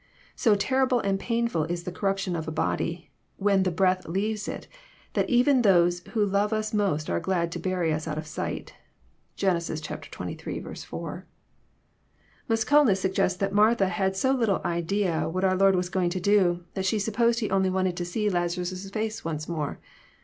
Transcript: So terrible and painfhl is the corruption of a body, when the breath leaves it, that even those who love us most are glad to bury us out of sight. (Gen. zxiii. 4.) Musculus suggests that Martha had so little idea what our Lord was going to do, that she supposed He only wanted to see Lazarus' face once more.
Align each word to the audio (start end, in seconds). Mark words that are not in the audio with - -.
So 0.35 0.55
terrible 0.55 0.99
and 0.99 1.19
painfhl 1.19 1.69
is 1.69 1.83
the 1.83 1.91
corruption 1.91 2.35
of 2.35 2.47
a 2.47 2.51
body, 2.51 3.11
when 3.37 3.61
the 3.61 3.69
breath 3.69 4.07
leaves 4.07 4.47
it, 4.47 4.67
that 5.13 5.29
even 5.29 5.61
those 5.61 5.99
who 6.13 6.25
love 6.25 6.51
us 6.53 6.73
most 6.73 7.07
are 7.07 7.19
glad 7.19 7.51
to 7.51 7.59
bury 7.59 7.93
us 7.93 8.07
out 8.07 8.17
of 8.17 8.25
sight. 8.25 8.73
(Gen. 9.35 9.57
zxiii. 9.57 10.83
4.) 10.83 11.27
Musculus 12.49 12.97
suggests 12.99 13.37
that 13.37 13.53
Martha 13.53 13.89
had 13.89 14.15
so 14.15 14.31
little 14.31 14.61
idea 14.65 15.29
what 15.29 15.43
our 15.43 15.55
Lord 15.55 15.75
was 15.75 15.89
going 15.89 16.09
to 16.09 16.19
do, 16.19 16.63
that 16.73 16.85
she 16.85 16.97
supposed 16.97 17.39
He 17.39 17.51
only 17.51 17.69
wanted 17.69 17.95
to 17.97 18.03
see 18.03 18.27
Lazarus' 18.27 18.89
face 18.89 19.23
once 19.23 19.47
more. 19.47 19.79